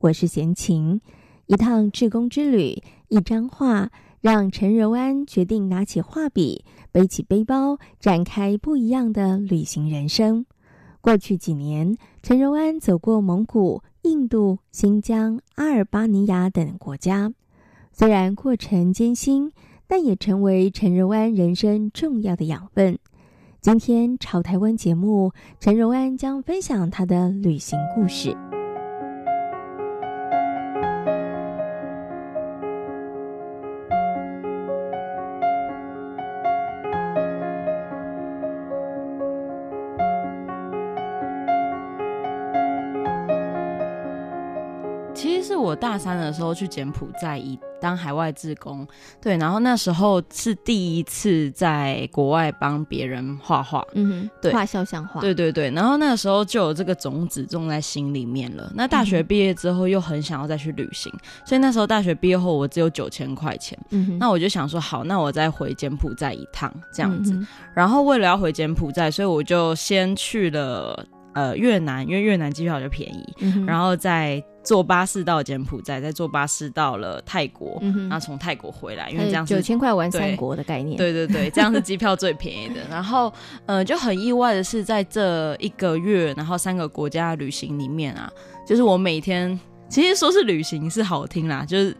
[0.00, 1.02] 我是闲情。
[1.44, 3.90] 一趟志工之旅，一张画，
[4.22, 10.46] 让陈柔安决定拿起画笔，背起背包，展开不一样的旅行人生。
[11.02, 17.30] 过去几年，陈柔安走过蒙古、印度、新疆、阿尔巴尼亚等国家，
[17.92, 19.52] 虽然过程艰辛，
[19.86, 22.98] 但也成为陈柔安人生重要的养分。
[23.60, 28.34] 今天潮台湾节目，陈柔安将分享她的旅行故事。
[45.80, 48.86] 大三的时候去柬埔寨以当海外志工，
[49.22, 58.70] 对，然后那时候是第一次在国外帮别人画画，嗯哼，对，画肖像画，对对对，然后那个时候就有这个种子种在心里面了。
[58.74, 67.32] 那大学毕业之后又很想要再去旅行，嗯、所以那时候大学毕业后我只有九千块钱，嗯哼，那我就想说好，那我再回柬埔寨一趟这样子。
[67.32, 74.42] 嗯、然后为了要回柬埔寨，所以我就先去了呃越南，因为越南机票就便宜，嗯、然后再。
[74.62, 80.96] 坐巴士到柬埔寨，再坐巴士到了泰国，嗯、然后从泰国回来，因为这样九千块玩三国的概念。
[80.96, 82.80] 对对对，这样是机票最便宜的。
[82.90, 83.32] 然后，
[83.66, 88.30] 呃，就很意外的是，在这一个月，然后三个国家旅行里面啊，
[88.66, 89.58] 就是我每天
[89.88, 91.96] 其实说是旅行是好听啦，就是。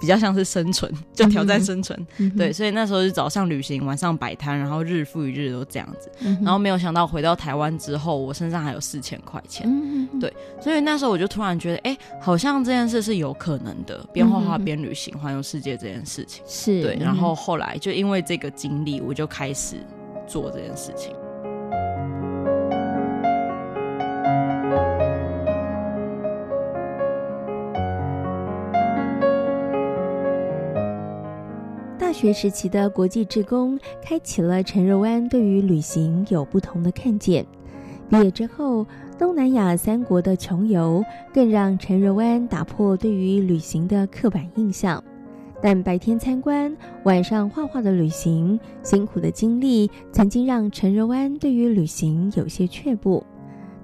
[0.00, 16.44] 比较像是生存，就挑战生存，嗯、对，所以那时候是早上旅行，晚上摆摊，然后日复一日都这样子，嗯、然后没有想到回到台湾之后，我身上还有四千块钱，嗯、对，所以那时候我就突然觉得，哎、欸，好像这件事是有可能的，边画画边旅行，环游世界这件事情。
[16.46, 19.76] 是对，然后后来就因为这个经历，我就开始
[20.26, 21.12] 做这件事情。
[32.18, 37.46] 学时期的国际志工，开启了陈柔安对于旅行有不同的看见。
[38.08, 38.84] 毕业之后，
[39.16, 45.00] 东南亚三国的穷游，更让陈柔安打破对于旅行的刻板印象。
[45.62, 53.24] 但白天参观，晚上画画的旅行，辛苦的经历，曾经让陈柔安对于旅行有些却步。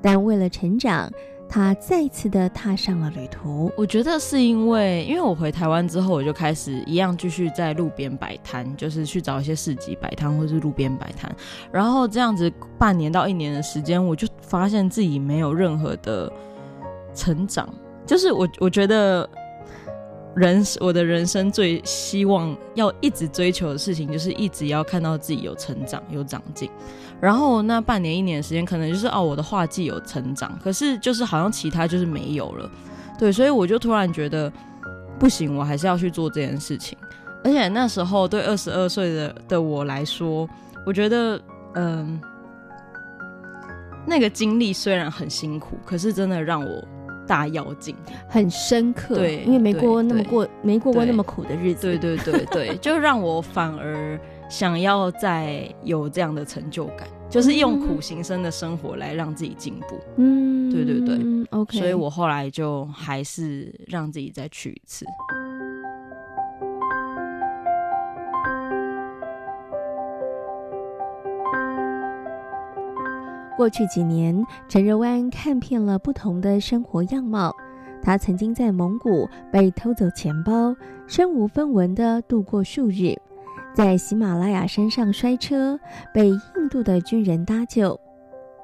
[0.02, 1.08] 但为了成长，
[1.54, 3.70] 他再次的踏上了旅途。
[3.76, 11.32] 我觉得是因为，因为我回台湾之后，我就开始一样继续在路边摆摊，就是去找一些市集摆摊或是路边摆摊。
[11.70, 16.28] 然后这样子半年到一年的时间，我就发现自己没有任何的
[17.14, 17.72] 成长。
[18.04, 19.30] 就是我我觉得
[20.36, 26.68] 人我的人生最希望要一直追求的事情，就是一直要看到自己有成长、有长进。
[27.20, 32.70] 然后那半年一年的时间，可能就是哦，我的画技有成长，可是就是好像其他就是没有了，
[33.18, 34.52] 对，所以我就突然觉得
[35.18, 36.98] 不行，我还是要去做这件事情。
[37.44, 40.48] 而且那时候对二十二岁的的我来说，
[40.84, 41.40] 我觉得
[41.74, 42.20] 嗯，
[44.06, 46.84] 那个经历虽然很辛苦，可是真的让我
[47.26, 47.94] 大妖精，
[48.28, 49.16] 很深刻。
[49.16, 51.82] 对，因为没过那么过，没过过那么苦的日子。
[51.82, 54.18] 对对对对，对，就让我反而。
[54.46, 59.98] 想要再有这样的成就感， 就是用苦行僧的生活来让自己进步。
[60.18, 61.18] 嗯，对对对
[61.50, 61.78] ，OK。
[61.78, 65.06] 所以我后来就还是让自己再去一次。
[73.56, 77.54] 过去几年，陈柔安看遍了不同的生活样貌。
[78.02, 80.74] 他曾经在蒙古被偷走钱包，
[81.06, 83.14] 身无分文地度过数日。
[83.74, 85.78] 在喜马拉雅山上摔车，
[86.12, 87.98] 被印度的军人搭救。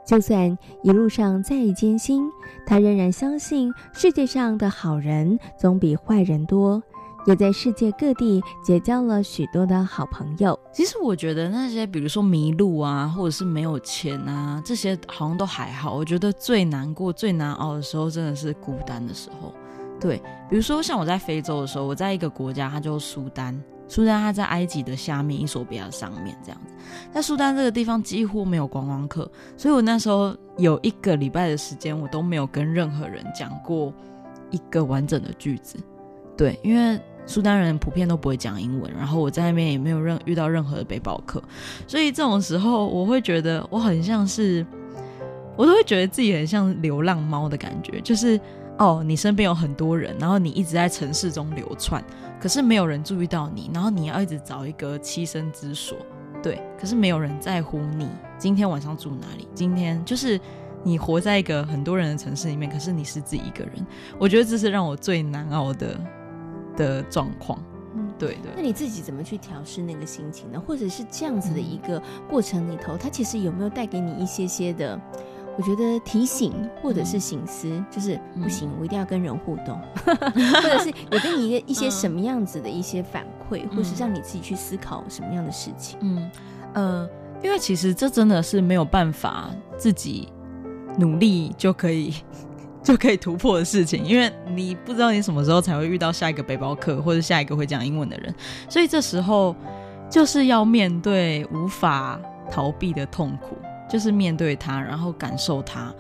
[0.05, 2.29] 就算一路上再艰辛，
[2.67, 6.82] 他仍然相信世界上的好人总比坏人多，
[7.26, 10.58] 也在世界各地结交了许多的好朋友。
[10.72, 15.94] 其实我觉得那些，比如说迷路啊，或者是没有钱啊，这些好像都还好。
[15.94, 19.52] 我觉得最难过、最难熬的时候，真的是孤单的时候。
[20.00, 20.17] 对，
[20.49, 23.62] 比如说像我在非洲的时候，我在一个国家，它就是苏丹。
[23.87, 26.72] 苏丹，它在埃及的下面，衣索比亚上面这样子。
[27.12, 33.93] 在苏丹这个地方几乎没有观光客，所以我那时候有一个礼拜的时间，我都没有跟任何人讲过
[34.50, 35.76] 一个完整的句子。
[36.37, 41.40] 对，因为苏丹人普遍都不会讲英文，然后我在那边也没有任遇到任何的背包客，
[41.87, 44.67] 所以这种时候我会觉得我很像是，
[45.56, 48.40] 我都会觉得自己很像流浪猫的感觉，就是
[48.78, 52.02] 哦，你身边有很多人，然后你一直在城市中流窜，
[52.40, 55.96] 可是没有人注意到你，然后你要一直找一个栖身之所，
[56.43, 58.08] 对，可是没有人在乎你。
[58.38, 60.40] 今天晚上住哪里，今天就是
[60.82, 63.87] 你活在一个很多人的城市里面，可是你是自己一个人，
[64.19, 66.00] 我觉得这是让我最难熬的。
[66.76, 67.58] 的状况，
[67.94, 68.50] 嗯，对的。
[68.56, 70.62] 那你自己怎么去调试那个心情呢？
[70.67, 75.00] 或者是这样子的一个过程里头，它其实有没有带给你一些些的，
[75.56, 76.52] 我觉得提醒
[76.82, 85.99] 或者是醒思，嗯、就是不行，我一定要跟人互动，嗯、 或者是有给你一一些什么样子的一些反馈，嗯、或是让你自己去思考什么样的事情？
[86.00, 86.31] 嗯
[86.75, 87.08] 呃，
[87.43, 90.28] 因为其实这真的是没有办法自己
[90.96, 92.14] 努力就可以。
[92.82, 98.35] 就可以突破的事情，因为你不知道你什么时候才会遇到下一个背包客，或者下一个会讲英文的人，
[98.69, 99.55] 所以这时候
[100.09, 102.19] 就是要面对无法
[102.50, 103.56] 逃避的痛苦，
[103.88, 105.93] 就是面对它，然后感受它，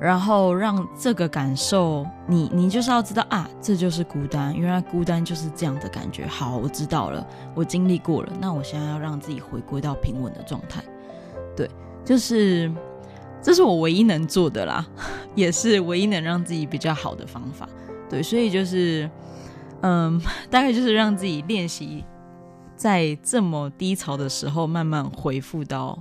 [0.00, 6.26] 然后让这个感受，你 你就是要知道啊，这就是孤单，原来孤单就是这样的感觉。
[6.26, 10.80] 好，我知道了，我经历过了，那我现在要让自己回归到平稳的状态，
[11.56, 11.68] 对，
[12.04, 12.70] 就是。
[13.42, 14.86] 这是我唯一能做的啦，
[15.34, 17.68] 也是唯一能让自己比较好的方法。
[18.08, 19.08] 对，所以就是，
[19.82, 20.20] 嗯，
[20.50, 22.04] 大概就是让自己练习
[22.76, 25.98] 在这么低潮的时候，慢慢恢复到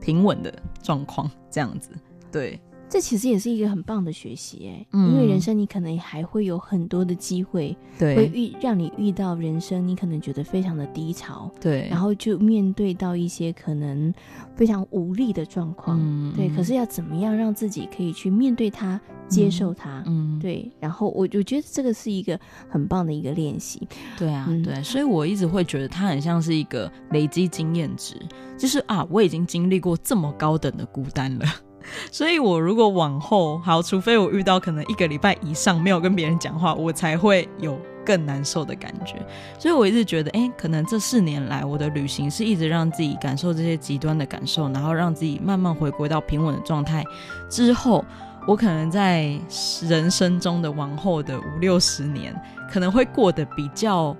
[0.00, 0.52] 平稳的
[0.82, 1.90] 状况，这样子。
[2.32, 2.58] 对。
[2.88, 14.12] 这其实也是一个很棒的学习哎，嗯、因为人生你可能还会有很多的机会，对，会遇让你遇到人生你可能觉得非常的低潮，对，然后就面对到一些可能
[14.54, 23.86] 非常无力的状况，嗯、对，可是要怎么样让自己可以去面对它，接受它，嗯，对，然后我我觉得这个是一个很棒的一个练习，
[24.16, 28.14] 对啊，嗯、对，所以我一直会觉得它很像是一个累积经验值，
[28.56, 31.46] 就是啊，我已经经历过这么高等的孤单了。
[32.10, 39.14] 所以，我如果往后好，除非我遇到可能一个礼拜以上没有跟别人讲话，我才会有更难受的感觉。
[39.58, 47.04] 所以，我一直觉得，哎、可能这四年来我的旅行是一直让自己感受这些极端的感受，然后让自己慢慢回归到平稳的状态。
[47.48, 48.04] 之后，
[48.46, 49.38] 我可能在
[49.82, 52.34] 人生中的往后的五六十年，
[52.70, 54.16] 可能会过得比较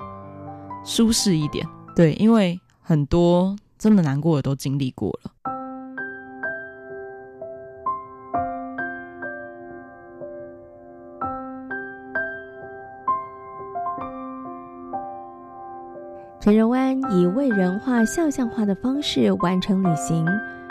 [0.84, 1.66] 舒适一点。
[1.94, 5.55] 对，因为很多真的难过的都经历过了。
[16.46, 20.24] 陈荣安以为人画、肖像画的方式完成旅行。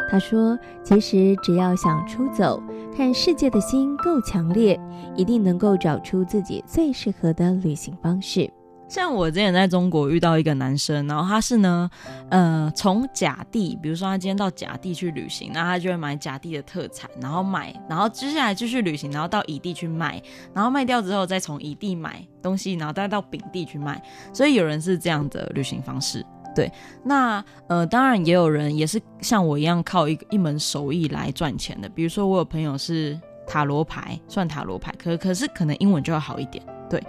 [0.09, 2.63] 他说：“其实只要想出走，
[2.95, 4.79] 看世界的心够强烈，
[5.17, 8.49] 一定能够找出自己最适合的旅行方式。”
[8.87, 11.89] 像我之前在中国遇到一个男生，然后他是呢，
[12.29, 20.21] 呃，从甲地，比如说他今天到甲地去旅行，那他就会买甲地的特产，然后买，然后接下来继续旅行，然后到乙地去卖，
[20.53, 24.01] 然后卖掉之后再从乙地买东西，然后再到丙地去卖。
[24.31, 26.71] 所以有人是这样的旅行方式，对。
[27.03, 37.03] 那呃，当然也有人也是像我一样靠一一门手艺来赚钱的，比如说我有朋友是塔罗牌，算塔罗牌，可可是可能英文就要好一点，对。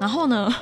[0.00, 0.52] 然后呢，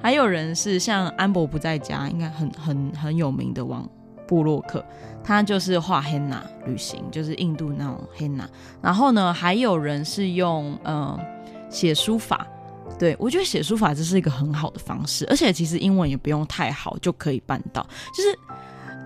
[0.00, 3.88] 还有人是像安博不在家，应该很很很有名的王
[4.26, 4.84] 布洛克，
[5.22, 8.44] 他就是画 henna 旅行，就是印度那种 henna。
[8.80, 11.18] 然后呢，还有人是用嗯
[11.68, 12.46] 写书法，
[12.98, 17.82] 对，我觉得写书法这是一个很好的方式，而且其实英文也不用太好就可以办到，
[18.14, 18.38] 就是。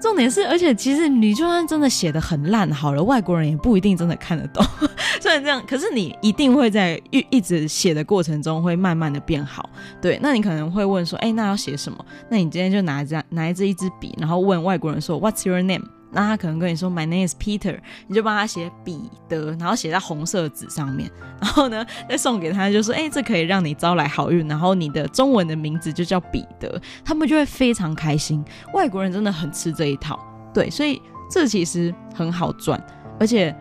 [0.00, 4.64] 重点是，而且其实你就算真的写的很烂，好了，外国人也不一定真的看得懂。
[5.20, 9.68] 虽然这样，可是你一定会在一一直写的过程中会慢慢的变好。
[10.00, 12.04] 对，那你可能会问说，哎，那要写什么？
[12.28, 15.84] 那你今天就拿一支拿一支一支笔，然后问外国人说，What's your name？
[16.16, 28.42] 那他可能跟你说 My name is Peter，你就帮他写彼得，然后写在红色纸上面，然后呢再送给他，就说：“哎，这可以让你招来好运。”然后你的中文的名字就叫彼得，他们就会非常开心。
[28.72, 30.18] 外国人真的很吃这一套，
[30.54, 32.82] 对，所以这其实很好赚，
[33.20, 33.54] 而且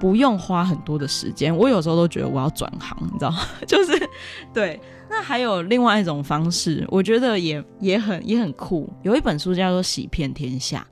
[0.00, 1.54] 不用花很多的时间。
[1.54, 3.34] 我有时候都觉得我要转行，你知道，
[3.68, 4.08] 就是
[4.54, 4.80] 对。
[5.10, 8.90] 那还有另外一种方式，我觉得也也很也很酷。
[9.02, 10.86] 有一本书叫做《洗遍天下》。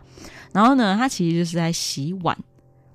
[0.53, 2.37] 然后呢，它其实就是在洗碗，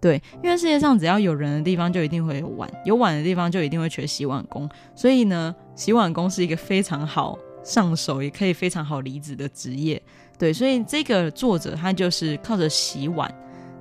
[0.02, 4.70] 对，因为世界上只要有人的地方，就一定会有碗；有碗的地方，就一定会缺洗碗工。
[4.96, 10.02] 所以呢，洗碗工是一个非常好上手，也可以非常好离职的职业。
[10.38, 13.34] 对，所以这个作者他就是靠着洗碗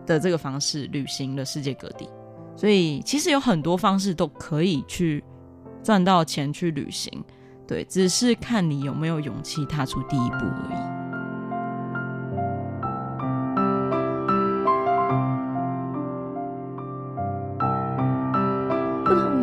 [0.07, 2.09] 的这个方式旅行了世界各地。
[2.57, 5.23] 所以其实有很多方式都可以去
[5.83, 7.13] 赚到钱去旅行，
[7.67, 11.04] 对，只是看你有没有勇气踏出第一步而已。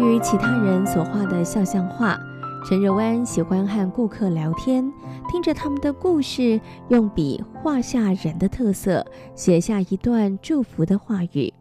[0.01, 2.20] 于其他人所画的肖像画，
[2.67, 4.91] 陈柔安喜欢和顾客聊天，
[5.29, 9.05] 听着他们的故事，用笔画下人的特色，
[9.36, 11.53] 写下一段祝福的话语。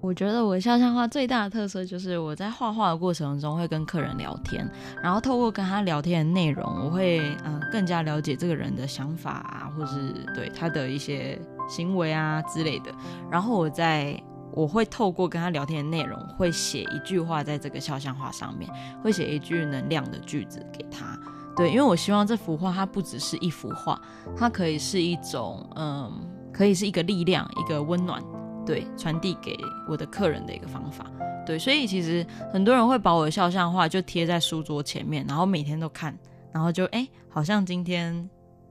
[0.00, 4.68] 我觉得我肖像画最大的特色就是我在画画的过程中会跟客人聊天，
[5.02, 11.36] 然后透过跟他聊天的内容，我会嗯、更加了解这个人的想法啊，或是对他的一些
[11.68, 12.92] 行为啊之类的。
[13.30, 14.20] 然后我在
[14.56, 18.70] 我会透过跟他聊天的内容，会写一句话在这个肖像画上面，
[19.04, 21.18] 会写一句能量的句子给他。
[21.54, 24.00] 对，因为我希望这幅画它不只是一幅画，
[24.34, 26.10] 它可以是一种嗯，
[26.50, 28.22] 可以是一个力量，一个温暖。
[28.64, 29.56] 对，传递给
[29.88, 31.06] 我的客人的一个方法。
[31.44, 36.18] 对，所以其实很多人会把我的肖像画就贴在书桌前面，然后每天都看，
[36.50, 38.28] 然后就哎，好像今天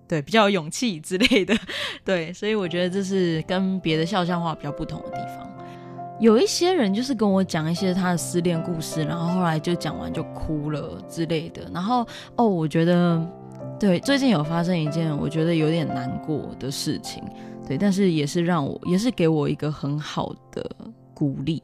[0.08, 1.56] 对比较有勇气之类的。
[2.04, 5.54] 对，所以我觉得这是跟别的肖像画比较不同的地方。
[6.19, 11.69] 有一些人就是跟我讲一些他的失恋故事，然后后来就讲完就哭了之类的。
[11.74, 12.07] 然后
[12.38, 13.22] 哦，我觉得
[13.77, 17.22] 对，最近有发生一件我觉得有点难过的事情。
[17.67, 20.63] 对，但是也是让我，也是给我一个很好的
[21.13, 21.62] 鼓励。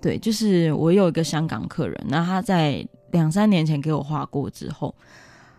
[0.00, 4.92] 对，就是我有一个香港客人，那他在两三年前给我画过之后，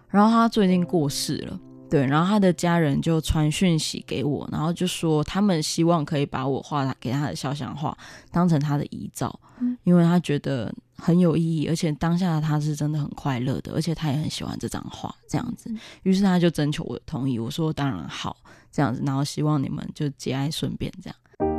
[0.09, 1.59] 然后他最近过世了。
[1.93, 7.95] 对，然后他的家人就传讯息给我，然后就说他们希望可以把我画给他的肖像画
[8.31, 15.71] 当成他的遗照，嗯，因为他觉得很有意义，而且当下他是真的很快乐的，而且他也很喜欢这张画，这样子。
[16.01, 18.35] 于是他就征求我的同意，我说当然好。
[18.71, 21.52] 这样子，然后希望你们就节哀顺变这样。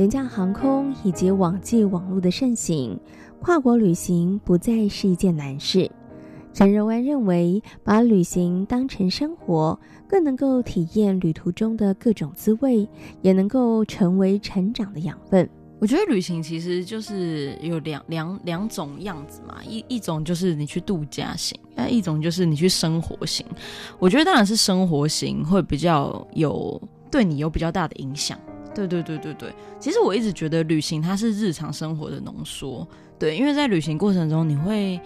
[0.00, 2.98] 廉价航空以及网际网络的盛行，
[3.38, 5.90] 跨国旅行不再是一件难事。
[6.54, 9.78] 陈柔安认为，把旅行当成生活，
[10.08, 12.88] 更能够体验旅途中的各种滋味，
[13.20, 15.46] 也能够成为成长的养分。
[15.78, 23.44] 我觉得旅行其实就是有两两两种样子嘛，一一种就是你去度假型，那一种就是你去生活型。
[23.98, 26.80] 我觉得当然是生活型会比较有
[27.10, 28.38] 对你有比较大的影响。
[28.74, 32.86] 对对对对对，其实我一直觉得旅行它是日常生活的浓缩。
[33.18, 35.00] 对，因为在旅行过程中你会。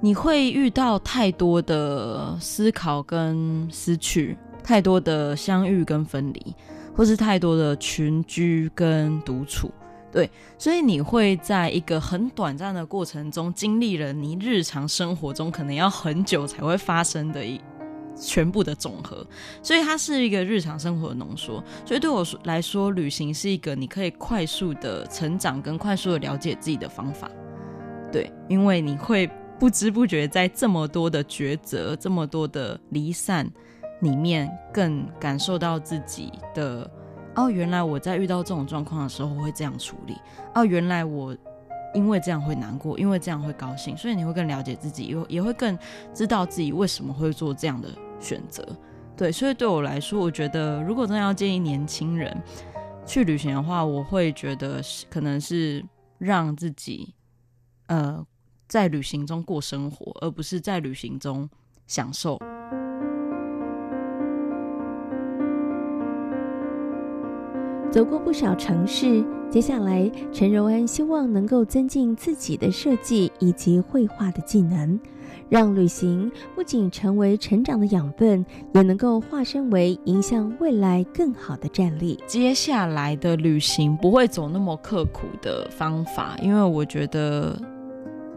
[0.00, 6.54] 你会遇到太多的思考跟失去，太多的相遇跟分离，
[6.94, 9.68] 或是太多的群居跟独处，
[10.12, 17.60] 对，所以你会在一个很短暂的过程中，经历了你日常生活中可能要很久才会发生的一
[18.20, 19.26] 全部的总和，
[19.62, 21.62] 所以它是一个日常生活的浓缩。
[21.84, 27.30] 所以对我来说，旅行是一个你可以快速的成长跟快速的了解自己的方法，
[28.12, 29.30] 对，因为你会。
[29.60, 33.44] 不知不觉在这么多的抉择、这么多的离散
[34.02, 36.88] 里面，更感受到自己的
[37.34, 40.16] 哦，原来我在遇到这种状况的时候会这样处理
[40.54, 41.36] 哦，原来我
[41.94, 45.78] 因为这样会难过，因为这样会高兴，所以你会更了解自己，也也会更
[46.14, 47.88] 知道自己为什么会做这样的
[48.20, 48.66] 选择。
[49.16, 52.36] 对，所以对我来说，我觉得如果真的要建议年轻人
[53.06, 54.80] 去旅行的话，我会觉得
[55.10, 55.84] 可能是
[56.18, 57.14] 让自己
[57.86, 58.26] 呃。
[58.68, 61.48] 在旅行中过生活，而不是在旅行中
[61.86, 62.38] 享受。
[67.90, 75.00] 走过不少城市，接下来陈柔安希望能够增进自己的设计以及绘画的技能，
[75.48, 82.20] 让旅行不仅成为成长的养分，也能够化身为影响未来更好的战力。
[82.26, 87.58] 接下来的旅行不会走那么刻苦的方法，因为我觉得。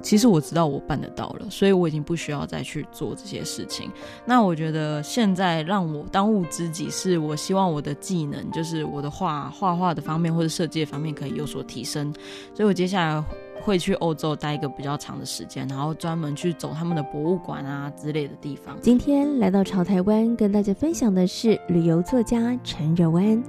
[0.01, 3.89] 其实我知道我办得到了，所以我已经不需要再去做这些事情。
[4.25, 12.13] 那我觉得现在让我当务之急是，我希望我的技能，就是我的画画画的方面或者设计的方面可以有所提升。
[12.53, 13.24] 所以我接下来
[13.63, 18.75] 会去欧洲待一个比较长的时间，然后专门去走他们的博物馆啊之类的地方。
[18.81, 23.41] 今天来到潮台湾，跟大家分享的是旅游作家陈柔安。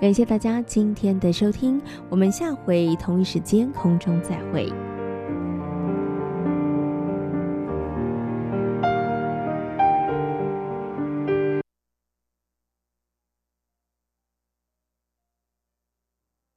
[0.00, 4.72] 感谢大家今天的收听，我们下回同一时间空中再会。